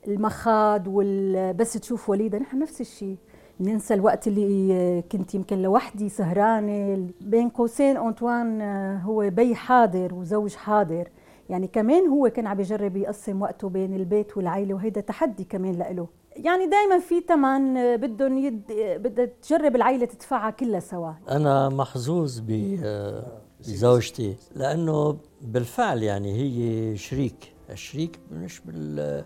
المخاض 0.09 0.87
وال... 0.89 1.55
بس 1.55 1.73
تشوف 1.73 2.11
وليدها 2.11 2.41
نحن 2.41 2.59
نفس 2.59 2.81
الشيء. 2.81 3.17
ننسى 3.61 3.95
الوقت 3.95 4.29
اللي 4.29 5.03
كنت 5.13 5.35
يمكن 5.35 5.63
لوحدي 5.63 6.09
سهرانة. 6.09 7.09
بين 7.21 7.49
قوسين 7.49 7.97
أنطوان 7.97 8.63
هو 9.05 9.31
بي 9.31 9.55
حاضر 9.55 10.15
وزوج 10.15 10.55
حاضر. 10.55 11.09
يعني 11.49 11.67
كمان 11.67 12.07
هو 12.09 12.31
كان 12.31 12.47
عم 12.47 12.61
يجرب 12.61 12.97
يقسم 12.97 13.43
وقته 13.43 13.69
بين 13.69 13.95
البيت 13.95 14.37
والعائله 14.37 14.75
وهيدا 14.75 15.01
تحدي 15.01 15.45
كمان 15.45 15.73
لإله. 15.73 16.09
يعني 16.37 16.67
دائما 16.67 16.99
في 16.99 17.21
ثمن 17.21 17.97
بدهم 17.97 18.39
يد... 18.39 18.63
بدها 19.03 19.25
تجرب 19.43 19.77
العائله 19.77 20.07
تدفعها 20.07 20.51
كلها 20.51 20.81
سوا. 20.81 21.13
أنا 21.31 21.69
محظوظ 21.69 22.41
بزوجتي 23.61 24.37
لأنه 24.55 25.19
بالفعل 25.43 26.03
يعني 26.03 26.33
هي 26.37 26.97
شريك. 26.97 27.53
الشريك 27.71 28.21
مش 28.33 28.61
بال 28.61 29.25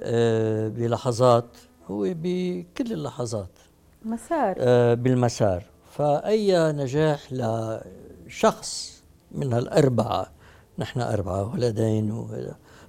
آه، 0.00 0.68
بلحظات 0.68 1.56
هو 1.86 2.06
بكل 2.22 2.92
اللحظات. 2.92 3.58
مسار. 4.04 4.54
آه، 4.58 4.94
بالمسار. 4.94 5.64
فأي 5.90 6.72
نجاح 6.72 7.20
لشخص 7.32 9.02
من 9.32 9.52
هالأربعة 9.52 10.37
نحن 10.78 11.00
أربعة 11.00 11.52
ولدين 11.54 12.10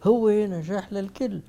هو 0.04 0.30
نجاح 0.30 0.94
للكل. 0.94 1.42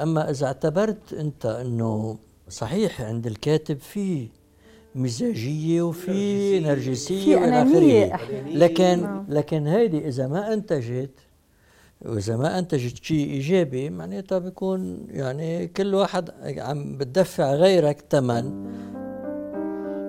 أما 0.00 0.30
إذا 0.30 0.46
اعتبرت 0.46 1.12
أنت 1.12 1.46
أنه 1.46 2.18
صحيح 2.48 3.00
عند 3.00 3.26
الكاتب 3.26 3.78
في 3.78 4.28
مزاجية 4.94 5.82
وفي 5.82 6.60
نرجسية. 6.60 7.36
في 7.36 7.44
أنانية. 7.44 8.16
لكن 8.46 9.02
نعم. 9.02 9.26
لكن 9.28 9.66
هيدي 9.66 10.08
إذا 10.08 10.26
ما 10.26 10.52
أنتجت 10.52 11.10
وإذا 12.06 12.36
ما 12.36 12.58
أنتجت 12.58 13.04
شيء 13.04 13.30
إيجابي 13.30 13.90
معناتها 13.90 14.38
بيكون 14.38 15.06
يعني 15.10 15.66
كل 15.68 15.94
واحد 15.94 16.30
عم 16.58 16.96
بتدفع 16.96 17.54
غيرك 17.54 18.04
ثمن 18.10 18.66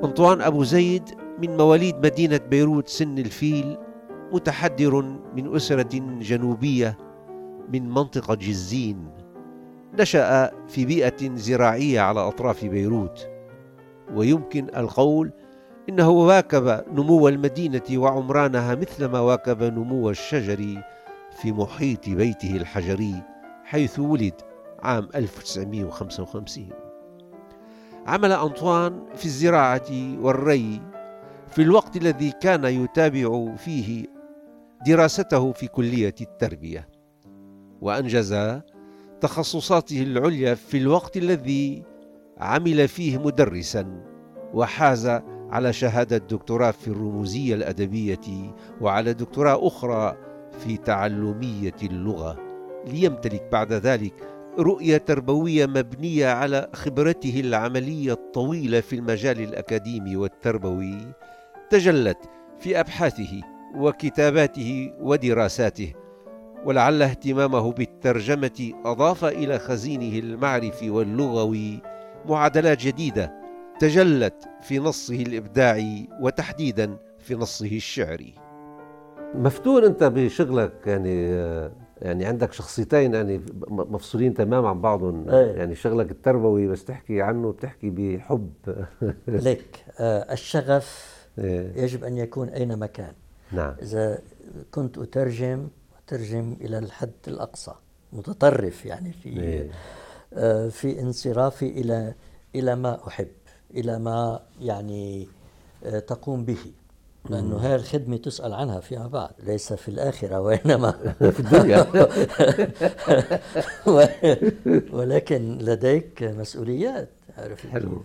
أنطوان 0.03 0.41
أبو 0.41 0.63
زيد 0.63 1.03
من 1.41 1.57
مواليد 1.57 1.95
مدينة 1.95 2.37
بيروت 2.37 2.87
سن 2.87 3.17
الفيل. 3.17 3.77
متحدر 4.33 5.01
من 5.35 5.55
أسرة 5.55 6.19
جنوبية 6.21 6.97
من 7.73 7.89
منطقة 7.89 8.35
جزين 8.35 9.09
نشأ 9.99 10.51
في 10.67 10.85
بيئة 10.85 11.35
زراعية 11.35 11.99
على 12.01 12.19
أطراف 12.19 12.65
بيروت. 12.65 13.27
ويمكن 14.15 14.67
القول 14.77 15.31
إنه 15.89 16.09
واكب 16.09 16.83
نمو 16.93 17.27
المدينة 17.27 17.83
وعمرانها 17.93 18.75
مثلما 18.75 19.19
واكب 19.19 19.63
نمو 19.63 20.09
الشجر 20.09 20.81
في 21.41 21.51
محيط 21.51 22.09
بيته 22.09 22.55
الحجري 22.55 23.15
حيث 23.63 23.99
ولد 23.99 24.33
عام 24.83 25.09
1955 25.15 26.69
عمل 28.07 28.31
أنطوان 28.31 29.03
في 29.15 29.25
الزراعة 29.25 30.17
والري 30.21 30.81
في 31.47 31.61
الوقت 31.61 31.97
الذي 31.97 32.31
كان 32.31 32.63
يتابع 32.65 33.55
فيه 33.55 34.05
دراسته 34.85 35.51
في 35.51 35.67
كلية 35.67 36.15
التربية 36.21 36.87
وأنجز 37.81 38.61
تخصصاته 39.21 40.03
العليا 40.03 40.53
في 40.55 40.77
الوقت 40.77 41.17
الذي 41.17 41.83
عمل 42.37 42.87
فيه 42.87 43.17
مدرسا 43.17 44.03
وحاز 44.53 45.07
على 45.49 45.73
شهادة 45.73 46.17
دكتوراه 46.17 46.71
في 46.71 46.87
الرموزية 46.87 47.55
الأدبية 47.55 48.55
وعلى 48.81 49.13
دكتوراه 49.13 49.67
أخرى 49.67 50.17
في 50.59 50.77
تعلمية 50.77 51.75
اللغة. 51.83 52.37
ليمتلك 52.87 53.49
بعد 53.51 53.73
ذلك 53.73 54.13
رؤية 54.59 54.97
تربوية 54.97 55.65
مبنية 55.65 56.27
على 56.27 56.69
خبرته 56.73 57.39
العملية 57.39 58.13
الطويلة 58.13 58.81
في 58.81 58.95
المجال 58.95 59.41
الأكاديمي 59.41 60.15
والتربوي 60.15 60.97
تجلت 61.69 62.17
في 62.59 62.79
أبحاثه 62.79 63.41
وكتاباته 63.75 64.93
ودراساته 65.01 65.93
ولعل 66.65 67.01
اهتمامه 67.01 67.71
بالترجمة 67.71 68.71
أضاف 68.85 69.25
إلى 69.25 69.59
خزينه 69.59 70.19
المعرفي 70.19 70.89
واللغوي 70.89 71.81
معادلات 72.25 72.79
جديدة 72.79 73.33
تجلت 73.79 74.49
في 74.61 74.79
نصه 74.79 75.15
الإبداعي 75.15 76.09
وتحديدا 76.21 76.97
في 77.19 77.35
نصه 77.35 77.75
الشعري. 77.75 78.33
مفتون 79.35 79.83
أنت 79.83 80.03
بشغلك 80.03 80.73
يعني 80.85 81.25
يعني 82.01 82.25
عندك 82.25 82.53
شخصيتين 82.53 83.13
يعني 83.13 83.41
مفصولين 83.67 84.33
تماما 84.33 84.69
عن 84.69 84.81
بعضهم. 84.81 85.29
أيه. 85.29 85.51
يعني 85.51 85.75
شغلك 85.75 86.11
التربوي 86.11 86.67
بس 86.67 86.85
تحكي 86.85 87.21
عنه 87.21 87.51
بتحكي 87.51 87.89
بحب. 87.89 88.49
لك 89.27 89.85
آه 89.99 90.33
الشغف 90.33 91.17
أيه. 91.39 91.83
يجب 91.83 92.03
أن 92.03 92.17
يكون 92.17 92.49
أينما 92.49 92.85
كان. 92.85 93.13
نعم. 93.51 93.75
إذا 93.81 94.19
كنت 94.71 94.97
أترجم 94.97 95.67
أترجم 96.05 96.57
إلى 96.61 96.77
الحد 96.77 97.11
الأقصى 97.27 97.73
متطرف 98.13 98.85
يعني 98.85 99.13
في 99.13 99.29
أيه. 99.29 99.71
آه 100.33 100.69
في 100.69 101.01
انصرافي 101.01 101.67
إلى 101.67 102.13
إلى 102.55 102.75
ما 102.75 103.07
أحب 103.07 103.27
إلى 103.73 103.99
ما 103.99 104.39
يعني 104.61 105.27
آه 105.85 105.99
تقوم 105.99 106.45
به. 106.45 106.57
لأنه 107.29 107.57
هاي 107.57 107.75
الخدمة 107.75 108.17
تسأل 108.17 108.53
عنها 108.53 108.79
فيما 108.79 109.07
بعد 109.07 109.29
ليس 109.43 109.73
في 109.73 109.87
الآخرة 109.87 110.39
وإنما 110.41 110.91
في 111.35 111.39
الدنيا. 111.39 111.87
ولكن 114.97 115.57
لديك 115.57 116.23
مسؤوليات 116.23 117.09
عارف. 117.37 117.67
حلو. 117.67 118.03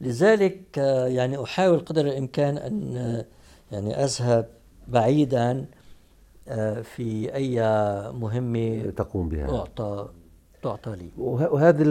لذلك 0.00 0.78
يعني 1.06 1.42
أحاول 1.42 1.78
قدر 1.78 2.06
الإمكان 2.06 2.58
أن 2.58 3.24
يعني 3.72 4.04
أذهب 4.04 4.46
بعيدا 4.88 5.66
في 6.82 7.34
أي 7.34 7.60
مهمة 8.12 8.90
تقوم 8.90 9.28
بها. 9.28 9.46
تعطى 9.46 10.08
تعطى 10.62 10.96
لي. 10.96 11.10
وهذا 11.18 11.82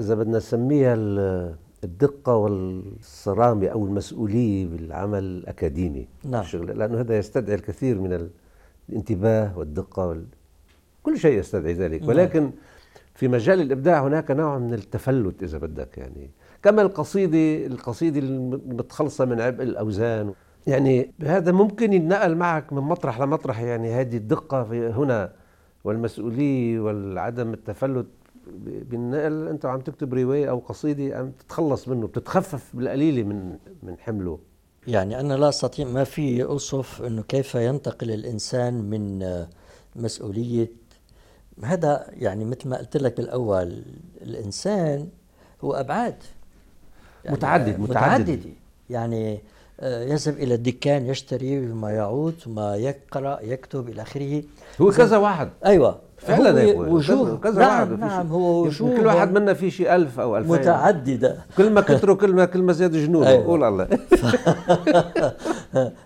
إذا 0.00 0.14
بدنا 0.14 0.38
نسميها 0.38 0.94
الدقة 1.84 2.36
والصرامة 2.36 3.66
أو 3.66 3.86
المسؤولية 3.86 4.66
بالعمل 4.66 5.24
الأكاديمي. 5.24 6.08
نعم. 6.24 6.40
الشغل 6.40 6.78
لأنه 6.78 7.00
هذا 7.00 7.18
يستدعي 7.18 7.54
الكثير 7.54 8.00
من 8.00 8.30
الانتباه 8.88 9.58
والدقة 9.58 10.06
وال... 10.06 10.24
كل 11.02 11.18
شيء 11.18 11.38
يستدعي 11.38 11.72
ذلك. 11.72 12.00
نعم. 12.00 12.08
ولكن 12.08 12.50
في 13.14 13.28
مجال 13.28 13.60
الإبداع 13.60 14.06
هناك 14.06 14.30
نوع 14.30 14.58
من 14.58 14.74
التفلت 14.74 15.42
إذا 15.42 15.58
بدك 15.58 15.98
يعني. 15.98 16.30
كما 16.62 16.82
القصيدة 16.82 17.66
القصيدة 17.66 18.18
المتخلصة 18.20 19.24
من 19.24 19.40
عبء 19.40 19.62
الأوزان. 19.62 20.34
يعني 20.66 21.12
هذا 21.22 21.52
ممكن 21.52 21.92
ينقل 21.92 22.34
معك 22.34 22.72
من 22.72 22.82
مطرح 22.82 23.20
لمطرح 23.20 23.60
يعني 23.60 23.92
هذه 23.92 24.16
الدقة 24.16 24.64
في 24.64 24.88
هنا 24.88 25.32
والمسؤولية 25.84 26.80
والعدم 26.80 27.52
التفلت 27.52 28.06
بالنقل 28.90 29.48
انت 29.48 29.66
عم 29.66 29.80
تكتب 29.80 30.14
رواية 30.14 30.50
أو 30.50 30.58
قصيدة 30.58 31.18
عم 31.18 31.30
تتخلص 31.30 31.88
منه 31.88 32.06
بتتخفف 32.06 32.76
بالقليله 32.76 33.22
من 33.22 33.56
من 33.82 33.98
حمله. 33.98 34.38
يعني 34.86 35.20
أنا 35.20 35.34
لا 35.34 35.48
أستطيع 35.48 35.86
ما 35.86 36.04
في 36.04 36.44
اوصف 36.44 37.02
إنه 37.02 37.22
كيف 37.22 37.54
ينتقل 37.54 38.10
الإنسان 38.10 38.74
من 38.74 39.26
مسؤولية. 39.96 40.68
هذا 41.64 42.06
يعني 42.12 42.44
مثل 42.44 42.68
ما 42.68 42.78
قلت 42.78 42.96
لك 42.96 43.16
بالاول 43.16 43.82
الإنسان 44.22 45.08
هو 45.64 45.72
أبعاد. 45.72 46.16
يعني 47.24 47.36
متعدد 47.36 47.80
متعدده 47.80 48.50
يعني 48.90 49.34
آه، 49.34 49.40
يذهب 49.82 50.34
إلى 50.34 50.54
الدكان 50.54 51.06
يشتري 51.06 51.60
ما 51.60 51.90
يعود 51.90 52.34
ما 52.46 52.76
يقرأ 52.76 53.38
يكتب 53.42 53.88
إلى 53.88 54.02
آخره. 54.02 54.42
هو 54.80 54.90
كذا 54.90 55.16
واحد. 55.16 55.50
أيوه. 55.66 55.98
فعلا 56.18 56.60
هيك 56.60 56.78
وجوه. 56.78 57.36
كذا 57.36 57.58
نعم 57.58 57.90
واحد 57.90 58.00
نعم 58.00 58.26
هو 58.26 58.62
وجوه. 58.62 58.96
كل 58.96 59.06
واحد 59.06 59.32
منا 59.32 59.54
في 59.54 59.70
شيء 59.70 59.94
ألف 59.94 60.20
أو 60.20 60.36
ألفين. 60.36 60.52
متعددة. 60.52 61.36
كل 61.56 61.70
ما 61.70 61.80
كتروا 61.80 62.16
كل 62.16 62.32
ما 62.32 62.44
كل 62.44 62.62
ما 62.62 62.72
زاد 62.72 62.92
جنون 62.92 63.26
أيوة. 63.26 63.44
قول 63.44 63.64
الله. 63.64 63.88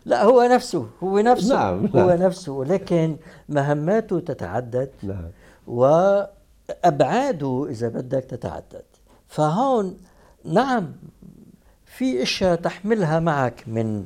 لا 0.06 0.24
هو 0.24 0.42
نفسه 0.42 0.86
هو 1.02 1.18
نفسه 1.18 1.54
نعم، 1.54 1.86
هو 1.86 2.08
نعم. 2.08 2.22
نفسه. 2.22 2.52
ولكن 2.52 3.16
مهماته 3.48 4.20
تتعدد 4.20 4.90
نعم. 5.02 5.28
وأبعاده 5.66 7.66
إذا 7.70 7.88
بدك 7.88 8.24
تتعدد. 8.24 8.84
فهون 9.28 9.96
نعم 10.44 10.92
في 11.96 12.22
إشياء 12.22 12.54
تحملها 12.54 13.20
معك 13.20 13.64
من 13.66 14.04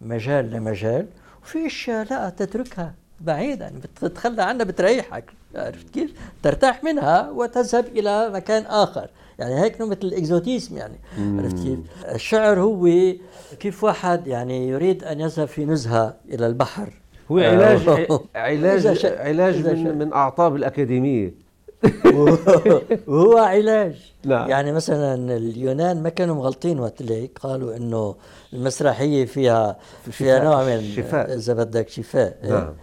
مجال 0.00 0.50
لمجال 0.50 1.06
وفي 1.42 1.66
إشياء 1.66 2.06
لا 2.10 2.30
تتركها 2.30 2.94
بعيدا 3.20 3.72
بتتخلى 3.82 4.42
عنها 4.42 4.64
بتريحك 4.64 5.24
عرفت 5.54 5.90
كيف؟ 5.90 6.12
ترتاح 6.42 6.84
منها 6.84 7.30
وتذهب 7.30 7.86
إلى 7.86 8.30
مكان 8.30 8.62
آخر 8.62 9.08
يعني 9.38 9.60
هيك 9.60 9.80
نوع 9.80 9.90
مثل 9.90 10.00
الإكزوتيزم 10.02 10.76
يعني 10.76 10.94
عرفت 11.18 11.58
كيف؟ 11.62 11.78
الشعر 12.14 12.60
هو 12.60 12.88
كيف 13.60 13.84
واحد 13.84 14.26
يعني 14.26 14.68
يريد 14.68 15.04
أن 15.04 15.20
يذهب 15.20 15.48
في 15.48 15.64
نزهة 15.64 16.14
إلى 16.28 16.46
البحر 16.46 16.92
هو 17.30 17.38
علاج 17.38 17.88
علاج 18.34 19.06
علاج. 19.06 19.66
من, 19.66 19.98
من 19.98 20.12
أعطاب 20.12 20.56
الأكاديمية 20.56 21.34
وهو 23.06 23.38
علاج 23.38 24.12
نعم. 24.24 24.50
يعني 24.50 24.72
مثلا 24.72 25.36
اليونان 25.36 26.02
ما 26.02 26.08
كانوا 26.08 26.34
مغلطين 26.34 26.80
وقت 26.80 27.00
اللي 27.00 27.30
قالوا 27.40 27.76
إنه 27.76 28.14
المسرحية 28.52 29.24
فيها 29.24 29.76
فيها. 30.10 30.44
نوع 30.44 30.64
من 30.64 30.82
شفاء. 30.82 31.34
اذا 31.34 31.54
بدك 31.54 31.88
شفاء 31.88 32.38
نعم. 32.42 32.74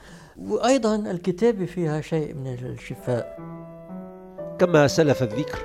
وأيضا 0.50 0.96
الكتابة 0.96 1.66
فيها 1.66 2.02
شيء 2.02 2.34
من 2.34 2.54
الشفاء 2.54 3.38
كما 4.60 4.88
سلف 4.88 5.24
الذكر 5.24 5.60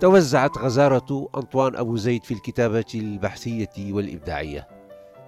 توزعت 0.00 0.58
غزارة 0.58 1.28
أنطوان 1.36 1.76
أبو 1.76 1.96
زيد 1.96 2.24
في 2.24 2.34
الكتابة 2.34 2.84
البحثية 2.94 3.92
والإبداعية 3.92 4.68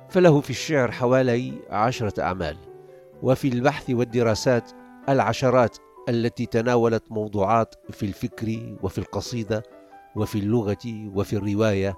فله 0.08 0.40
في 0.40 0.50
الشعر 0.50 0.90
حوالي 0.90 1.52
عشرة 1.70 2.22
أعمال 2.22 2.56
وفي 3.22 3.48
البحث 3.48 3.90
والدراسات 3.90 4.70
العشرات 5.08 5.76
التي 6.08 6.46
تناولت 6.46 7.12
موضوعات 7.12 7.74
في 7.90 8.06
الفكر 8.06 8.76
وفي 8.82 8.98
القصيدة 8.98 9.62
وفي 10.16 10.38
اللغة 10.38 11.10
وفي 11.14 11.36
الرواية 11.36 11.94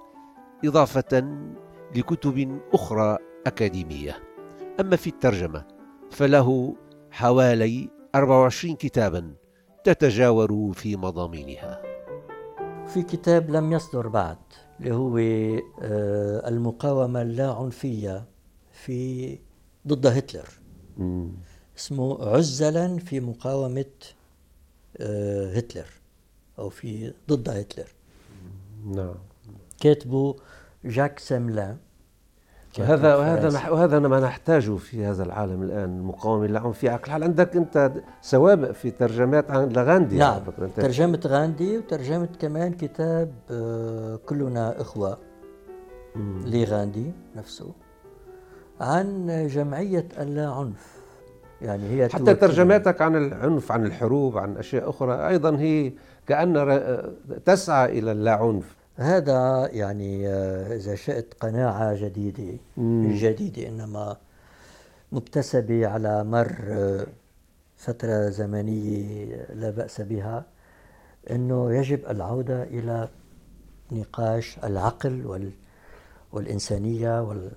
إضافة 0.65 1.37
لكتب 1.95 2.59
أخرى 2.73 3.17
أكاديمية. 3.47 4.17
أما 4.79 4.95
في 4.95 5.07
الترجمة 5.07 5.65
فله 6.11 6.75
حوالي 7.11 7.89
24 8.15 8.75
كتابا 8.75 9.33
تتجاور 9.83 10.71
في 10.73 10.95
مضامينها. 10.95 11.81
في 12.87 13.03
كتاب 13.03 13.49
لم 13.49 13.73
يصدر 13.73 14.07
بعد 14.07 14.37
اللي 14.79 14.95
هو 14.95 15.17
آه، 15.17 16.47
المقاومة 16.49 17.21
اللاعنفية 17.21 18.25
في 18.71 19.39
ضد 19.87 20.07
هتلر. 20.07 20.49
اسمه 21.79 22.23
عزلا 22.25 22.97
في 22.97 23.19
مقاومة 23.19 23.85
آه، 24.97 25.53
هتلر 25.53 25.87
أو 26.59 26.69
في 26.69 27.13
ضد 27.29 27.49
هتلر. 27.49 27.87
نعم. 28.85 29.15
كاتبه 29.79 30.35
جاك 30.85 31.19
سيملان 31.19 31.77
كاتب 32.73 32.89
وهذا 32.89 33.15
وهذا 33.69 33.99
ما 33.99 34.19
نحتاجه 34.19 34.75
في 34.75 35.05
هذا 35.05 35.23
العالم 35.23 35.63
الآن 35.63 35.97
المقاومة 35.97 36.45
اللي 36.45 36.73
في 36.73 36.89
على 36.89 36.97
كل 36.97 37.11
حال 37.11 37.23
عندك 37.23 37.55
أنت 37.55 37.91
سوابق 38.21 38.71
في 38.71 38.91
ترجمات 38.91 39.51
عن 39.51 39.69
لغاندي؟ 39.69 40.17
نعم 40.17 40.41
ترجمة 40.75 41.19
غاندي 41.25 41.77
وترجمة 41.77 42.29
كمان 42.39 42.73
كتاب 42.73 43.33
آه، 43.51 44.15
كلنا 44.15 44.81
إخوة 44.81 45.17
لغاندي 46.45 47.11
نفسه 47.35 47.71
عن 48.81 49.27
جمعية 49.47 50.07
اللا 50.19 50.49
عنف 50.49 50.98
يعني 51.61 51.89
هي 51.89 52.09
حتى 52.09 52.33
ترجماتك 52.35 53.01
عن 53.01 53.15
العنف 53.15 53.71
عن 53.71 53.85
الحروب 53.85 54.37
عن 54.37 54.57
أشياء 54.57 54.89
أخرى 54.89 55.27
أيضا 55.27 55.57
هي 55.57 55.91
كأن 56.27 56.57
ر- 56.57 57.13
تسعى 57.45 57.99
إلى 57.99 58.11
اللاعنف 58.11 58.75
هذا 58.95 59.69
يعني 59.71 60.27
آه، 60.27 60.75
إذا 60.75 60.95
شئت 60.95 61.33
قناعة 61.39 61.95
جديدة 61.95 62.57
مم. 62.77 63.11
جديدة 63.15 63.67
إنما 63.67 64.17
مكتسبة 65.11 65.87
على 65.87 66.23
مر 66.23 66.55
آه، 66.67 67.05
فترة 67.77 68.29
زمنية 68.29 69.45
لا 69.53 69.69
بأس 69.69 70.01
بها 70.01 70.45
أنه 71.31 71.73
يجب 71.75 71.99
العودة 72.09 72.63
إلى 72.63 73.07
نقاش 73.91 74.57
العقل 74.63 75.25
وال 75.25 75.51
والإنسانية 76.33 77.21
وال 77.23 77.51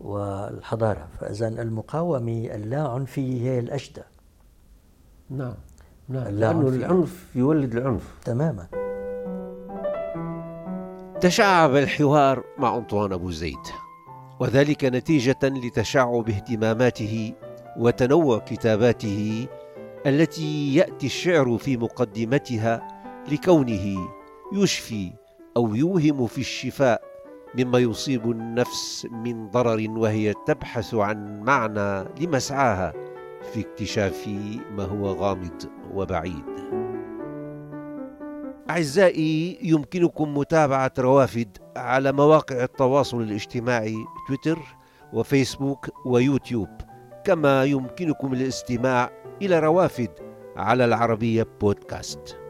والحضارة. 0.00 1.08
فإذا 1.20 1.48
المقاومة 1.48 2.48
اللاعنفية 2.54 3.50
هي 3.50 3.58
الأجدى 3.58 4.02
نعم. 5.30 5.54
نعم. 6.08 6.28
لأنه 6.28 6.68
العنف 6.68 7.36
يولد 7.36 7.74
العنف. 7.74 8.14
تماما. 8.24 8.66
تشعب 11.20 11.76
الحوار 11.76 12.44
مع 12.58 12.76
أنطوان 12.76 13.12
أبو 13.12 13.30
زيد 13.30 13.66
وذلك 14.40 14.84
نتيجة 14.84 15.38
لتشعب 15.42 16.28
اهتماماته 16.28 17.34
وتنوع 17.78 18.38
كتاباته 18.38 19.46
التي 20.06 20.74
يأتي 20.74 21.06
الشعر 21.06 21.58
في 21.58 21.76
مقدمتها 21.76 22.88
لكونه 23.32 24.08
يشفي 24.52 25.12
أو 25.56 25.74
يوهم 25.74 26.26
في 26.26 26.38
الشفاء 26.38 27.02
مما 27.58 27.78
يصيب 27.78 28.30
النفس 28.30 29.06
من 29.10 29.48
ضرر 29.48 29.90
وهي 29.90 30.34
تبحث 30.46 30.94
عن 30.94 31.40
معنى 31.40 32.08
لمسعاها 32.20 32.92
في 33.52 33.60
اكتشاف 33.60 34.28
ما 34.76 34.84
هو 34.84 35.06
غامض 35.06 35.62
وبعيد. 35.94 36.44
أعزائي 38.70 39.58
يمكنكم 39.62 40.38
متابعة 40.38 40.92
روافد 40.98 41.58
على 41.76 42.12
مواقع 42.12 42.62
التواصل 42.64 43.22
الاجتماعي 43.22 43.96
تويتر 44.28 44.58
وفيسبوك 45.12 46.06
ويوتيوب 46.06 46.68
كما 47.24 47.64
يمكنكم 47.64 48.32
الاستماع 48.32 49.10
إلى 49.42 49.58
روافد 49.58 50.10
على 50.56 50.84
العربية 50.84 51.46
بودكاست. 51.60 52.41